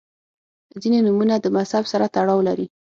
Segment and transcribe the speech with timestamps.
[0.81, 2.65] •ځینې نومونه د مذهب سره تړاو لري.